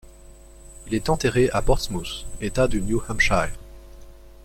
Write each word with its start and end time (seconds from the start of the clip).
Il 0.87 0.95
est 0.95 1.09
enterré 1.09 1.51
à 1.51 1.61
Portsmouth, 1.61 2.25
État 2.39 2.67
de 2.67 2.79
New 2.79 2.99
Hampshire. 3.07 3.53